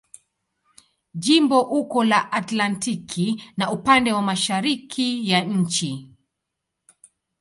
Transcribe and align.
Jimbo 1.25 1.59
uko 1.79 2.03
la 2.03 2.31
Atlantiki 2.31 3.43
na 3.57 3.71
upande 3.71 4.13
wa 4.13 4.21
mashariki 4.21 5.29
ya 5.29 5.43
nchi. 5.43 6.09